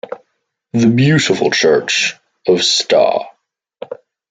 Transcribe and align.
The 0.73 0.87
beautiful 0.87 1.51
church 1.51 2.15
of 2.47 2.63
Sta. 2.63 3.25